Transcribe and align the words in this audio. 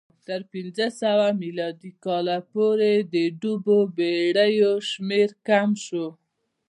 تر 0.27 0.41
پنځه 0.51 0.85
سوه 1.01 1.27
میلادي 1.41 1.91
کاله 2.05 2.37
پورې 2.51 2.93
د 3.13 3.15
ډوبو 3.39 3.77
بېړیو 3.95 4.73
شمېر 4.89 5.29
کم 5.47 5.69
شو 5.85 6.07